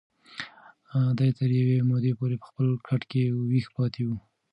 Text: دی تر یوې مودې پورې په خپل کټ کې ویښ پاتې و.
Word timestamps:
دی 1.17 1.29
تر 1.37 1.49
یوې 1.59 1.77
مودې 1.89 2.11
پورې 2.19 2.35
په 2.41 2.45
خپل 2.49 2.67
کټ 2.87 3.01
کې 3.11 3.23
ویښ 3.49 3.65
پاتې 3.75 4.01
و. 4.07 4.09